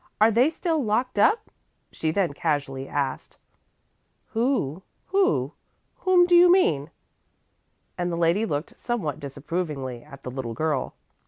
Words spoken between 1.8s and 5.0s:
she then casually asked. "Who?